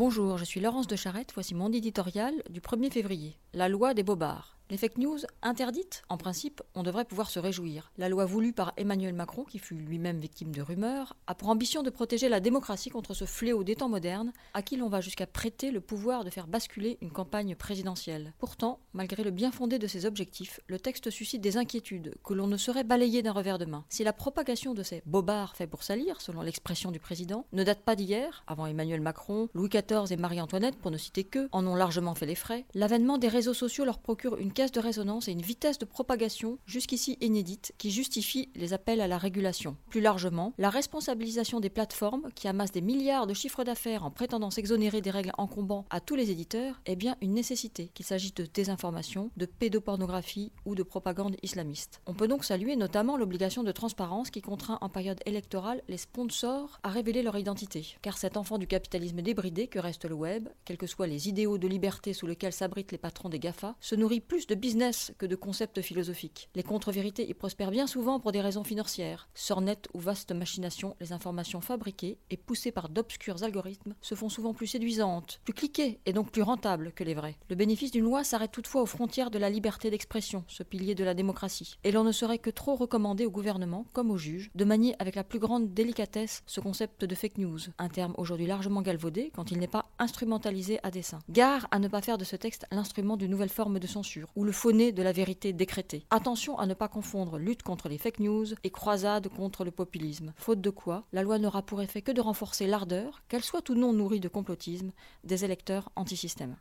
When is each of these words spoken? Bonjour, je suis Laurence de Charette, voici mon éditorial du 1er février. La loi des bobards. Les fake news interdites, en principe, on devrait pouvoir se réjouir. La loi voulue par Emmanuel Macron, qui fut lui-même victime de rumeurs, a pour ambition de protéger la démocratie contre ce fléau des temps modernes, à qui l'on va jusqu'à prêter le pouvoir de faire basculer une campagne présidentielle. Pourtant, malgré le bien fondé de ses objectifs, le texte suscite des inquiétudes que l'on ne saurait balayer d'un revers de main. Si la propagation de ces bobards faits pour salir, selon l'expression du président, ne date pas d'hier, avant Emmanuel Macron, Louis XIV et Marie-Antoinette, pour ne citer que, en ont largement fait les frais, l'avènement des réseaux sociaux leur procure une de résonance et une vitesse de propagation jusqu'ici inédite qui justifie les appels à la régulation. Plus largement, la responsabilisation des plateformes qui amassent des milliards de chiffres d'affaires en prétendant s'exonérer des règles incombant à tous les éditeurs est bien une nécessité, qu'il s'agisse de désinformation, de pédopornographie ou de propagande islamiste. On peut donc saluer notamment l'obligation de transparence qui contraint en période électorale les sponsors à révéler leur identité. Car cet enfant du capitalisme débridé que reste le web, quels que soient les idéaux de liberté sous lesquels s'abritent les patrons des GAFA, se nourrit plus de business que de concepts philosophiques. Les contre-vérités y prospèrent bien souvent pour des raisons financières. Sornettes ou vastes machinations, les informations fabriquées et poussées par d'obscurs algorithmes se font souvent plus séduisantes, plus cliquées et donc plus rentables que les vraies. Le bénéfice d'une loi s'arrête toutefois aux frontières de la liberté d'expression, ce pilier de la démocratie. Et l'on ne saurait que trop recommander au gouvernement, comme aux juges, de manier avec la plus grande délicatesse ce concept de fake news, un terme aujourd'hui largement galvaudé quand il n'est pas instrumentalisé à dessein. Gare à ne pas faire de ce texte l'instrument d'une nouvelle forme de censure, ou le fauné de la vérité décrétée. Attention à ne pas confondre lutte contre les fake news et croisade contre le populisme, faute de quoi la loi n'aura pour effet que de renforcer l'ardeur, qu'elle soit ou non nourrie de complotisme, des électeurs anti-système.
Bonjour, 0.00 0.38
je 0.38 0.46
suis 0.46 0.60
Laurence 0.60 0.86
de 0.86 0.96
Charette, 0.96 1.32
voici 1.34 1.54
mon 1.54 1.70
éditorial 1.70 2.32
du 2.48 2.60
1er 2.60 2.90
février. 2.90 3.36
La 3.52 3.68
loi 3.68 3.92
des 3.92 4.02
bobards. 4.02 4.59
Les 4.70 4.76
fake 4.76 4.98
news 4.98 5.18
interdites, 5.42 6.04
en 6.08 6.16
principe, 6.16 6.62
on 6.76 6.84
devrait 6.84 7.04
pouvoir 7.04 7.28
se 7.28 7.40
réjouir. 7.40 7.90
La 7.98 8.08
loi 8.08 8.24
voulue 8.24 8.52
par 8.52 8.72
Emmanuel 8.76 9.14
Macron, 9.14 9.42
qui 9.42 9.58
fut 9.58 9.74
lui-même 9.74 10.20
victime 10.20 10.54
de 10.54 10.62
rumeurs, 10.62 11.16
a 11.26 11.34
pour 11.34 11.48
ambition 11.48 11.82
de 11.82 11.90
protéger 11.90 12.28
la 12.28 12.38
démocratie 12.38 12.88
contre 12.88 13.12
ce 13.12 13.24
fléau 13.24 13.64
des 13.64 13.74
temps 13.74 13.88
modernes, 13.88 14.32
à 14.54 14.62
qui 14.62 14.76
l'on 14.76 14.88
va 14.88 15.00
jusqu'à 15.00 15.26
prêter 15.26 15.72
le 15.72 15.80
pouvoir 15.80 16.22
de 16.22 16.30
faire 16.30 16.46
basculer 16.46 16.98
une 17.00 17.10
campagne 17.10 17.56
présidentielle. 17.56 18.32
Pourtant, 18.38 18.78
malgré 18.92 19.24
le 19.24 19.32
bien 19.32 19.50
fondé 19.50 19.80
de 19.80 19.88
ses 19.88 20.06
objectifs, 20.06 20.60
le 20.68 20.78
texte 20.78 21.10
suscite 21.10 21.40
des 21.40 21.56
inquiétudes 21.56 22.14
que 22.22 22.34
l'on 22.34 22.46
ne 22.46 22.56
saurait 22.56 22.84
balayer 22.84 23.22
d'un 23.22 23.32
revers 23.32 23.58
de 23.58 23.64
main. 23.64 23.84
Si 23.88 24.04
la 24.04 24.12
propagation 24.12 24.72
de 24.72 24.84
ces 24.84 25.02
bobards 25.04 25.56
faits 25.56 25.68
pour 25.68 25.82
salir, 25.82 26.20
selon 26.20 26.42
l'expression 26.42 26.92
du 26.92 27.00
président, 27.00 27.44
ne 27.52 27.64
date 27.64 27.80
pas 27.80 27.96
d'hier, 27.96 28.44
avant 28.46 28.66
Emmanuel 28.66 29.00
Macron, 29.00 29.48
Louis 29.52 29.68
XIV 29.68 30.12
et 30.12 30.16
Marie-Antoinette, 30.16 30.76
pour 30.76 30.92
ne 30.92 30.96
citer 30.96 31.24
que, 31.24 31.48
en 31.50 31.66
ont 31.66 31.74
largement 31.74 32.14
fait 32.14 32.26
les 32.26 32.36
frais, 32.36 32.66
l'avènement 32.74 33.18
des 33.18 33.26
réseaux 33.26 33.52
sociaux 33.52 33.84
leur 33.84 33.98
procure 33.98 34.36
une 34.36 34.52
de 34.60 34.80
résonance 34.80 35.26
et 35.28 35.32
une 35.32 35.40
vitesse 35.40 35.78
de 35.78 35.86
propagation 35.86 36.58
jusqu'ici 36.66 37.16
inédite 37.22 37.72
qui 37.78 37.90
justifie 37.90 38.50
les 38.54 38.74
appels 38.74 39.00
à 39.00 39.08
la 39.08 39.16
régulation. 39.16 39.76
Plus 39.88 40.02
largement, 40.02 40.52
la 40.58 40.68
responsabilisation 40.68 41.60
des 41.60 41.70
plateformes 41.70 42.28
qui 42.34 42.46
amassent 42.46 42.72
des 42.72 42.82
milliards 42.82 43.26
de 43.26 43.32
chiffres 43.32 43.64
d'affaires 43.64 44.04
en 44.04 44.10
prétendant 44.10 44.50
s'exonérer 44.50 45.00
des 45.00 45.10
règles 45.10 45.32
incombant 45.38 45.86
à 45.88 46.00
tous 46.00 46.14
les 46.14 46.30
éditeurs 46.30 46.80
est 46.84 46.96
bien 46.96 47.16
une 47.22 47.32
nécessité, 47.32 47.90
qu'il 47.94 48.04
s'agisse 48.04 48.34
de 48.34 48.44
désinformation, 48.44 49.30
de 49.38 49.46
pédopornographie 49.46 50.52
ou 50.66 50.74
de 50.74 50.82
propagande 50.82 51.36
islamiste. 51.42 52.02
On 52.06 52.12
peut 52.12 52.28
donc 52.28 52.44
saluer 52.44 52.76
notamment 52.76 53.16
l'obligation 53.16 53.62
de 53.62 53.72
transparence 53.72 54.30
qui 54.30 54.42
contraint 54.42 54.78
en 54.82 54.90
période 54.90 55.20
électorale 55.24 55.82
les 55.88 55.96
sponsors 55.96 56.78
à 56.82 56.90
révéler 56.90 57.22
leur 57.22 57.38
identité. 57.38 57.96
Car 58.02 58.18
cet 58.18 58.36
enfant 58.36 58.58
du 58.58 58.66
capitalisme 58.66 59.22
débridé 59.22 59.68
que 59.68 59.78
reste 59.78 60.04
le 60.04 60.14
web, 60.14 60.48
quels 60.66 60.76
que 60.76 60.86
soient 60.86 61.06
les 61.06 61.28
idéaux 61.28 61.56
de 61.56 61.68
liberté 61.68 62.12
sous 62.12 62.26
lesquels 62.26 62.52
s'abritent 62.52 62.92
les 62.92 62.98
patrons 62.98 63.28
des 63.28 63.38
GAFA, 63.38 63.76
se 63.80 63.94
nourrit 63.94 64.20
plus 64.20 64.46
de 64.50 64.56
business 64.56 65.12
que 65.16 65.26
de 65.26 65.36
concepts 65.36 65.80
philosophiques. 65.80 66.48
Les 66.56 66.64
contre-vérités 66.64 67.28
y 67.30 67.34
prospèrent 67.34 67.70
bien 67.70 67.86
souvent 67.86 68.18
pour 68.18 68.32
des 68.32 68.40
raisons 68.40 68.64
financières. 68.64 69.28
Sornettes 69.32 69.86
ou 69.94 70.00
vastes 70.00 70.32
machinations, 70.32 70.96
les 71.00 71.12
informations 71.12 71.60
fabriquées 71.60 72.18
et 72.30 72.36
poussées 72.36 72.72
par 72.72 72.88
d'obscurs 72.88 73.44
algorithmes 73.44 73.94
se 74.00 74.16
font 74.16 74.28
souvent 74.28 74.52
plus 74.52 74.66
séduisantes, 74.66 75.40
plus 75.44 75.54
cliquées 75.54 76.00
et 76.04 76.12
donc 76.12 76.32
plus 76.32 76.42
rentables 76.42 76.90
que 76.90 77.04
les 77.04 77.14
vraies. 77.14 77.36
Le 77.48 77.54
bénéfice 77.54 77.92
d'une 77.92 78.04
loi 78.04 78.24
s'arrête 78.24 78.50
toutefois 78.50 78.82
aux 78.82 78.86
frontières 78.86 79.30
de 79.30 79.38
la 79.38 79.50
liberté 79.50 79.88
d'expression, 79.88 80.42
ce 80.48 80.64
pilier 80.64 80.96
de 80.96 81.04
la 81.04 81.14
démocratie. 81.14 81.78
Et 81.84 81.92
l'on 81.92 82.02
ne 82.02 82.10
saurait 82.10 82.38
que 82.38 82.50
trop 82.50 82.74
recommander 82.74 83.26
au 83.26 83.30
gouvernement, 83.30 83.86
comme 83.92 84.10
aux 84.10 84.18
juges, 84.18 84.50
de 84.56 84.64
manier 84.64 84.96
avec 84.98 85.14
la 85.14 85.22
plus 85.22 85.38
grande 85.38 85.72
délicatesse 85.74 86.42
ce 86.46 86.58
concept 86.58 87.04
de 87.04 87.14
fake 87.14 87.38
news, 87.38 87.60
un 87.78 87.88
terme 87.88 88.14
aujourd'hui 88.18 88.48
largement 88.48 88.82
galvaudé 88.82 89.30
quand 89.32 89.52
il 89.52 89.60
n'est 89.60 89.68
pas 89.68 89.89
instrumentalisé 90.00 90.80
à 90.82 90.90
dessein. 90.90 91.20
Gare 91.28 91.68
à 91.70 91.78
ne 91.78 91.86
pas 91.86 92.00
faire 92.00 92.18
de 92.18 92.24
ce 92.24 92.36
texte 92.36 92.66
l'instrument 92.72 93.16
d'une 93.16 93.30
nouvelle 93.30 93.48
forme 93.48 93.78
de 93.78 93.86
censure, 93.86 94.28
ou 94.34 94.44
le 94.44 94.52
fauné 94.52 94.90
de 94.90 95.02
la 95.02 95.12
vérité 95.12 95.52
décrétée. 95.52 96.06
Attention 96.10 96.58
à 96.58 96.66
ne 96.66 96.74
pas 96.74 96.88
confondre 96.88 97.38
lutte 97.38 97.62
contre 97.62 97.88
les 97.88 97.98
fake 97.98 98.20
news 98.20 98.46
et 98.64 98.70
croisade 98.70 99.28
contre 99.28 99.64
le 99.64 99.70
populisme, 99.70 100.32
faute 100.36 100.60
de 100.60 100.70
quoi 100.70 101.04
la 101.12 101.22
loi 101.22 101.38
n'aura 101.38 101.62
pour 101.62 101.82
effet 101.82 102.02
que 102.02 102.12
de 102.12 102.20
renforcer 102.20 102.66
l'ardeur, 102.66 103.22
qu'elle 103.28 103.44
soit 103.44 103.68
ou 103.68 103.74
non 103.74 103.92
nourrie 103.92 104.20
de 104.20 104.28
complotisme, 104.28 104.90
des 105.24 105.44
électeurs 105.44 105.90
anti-système. 105.94 106.56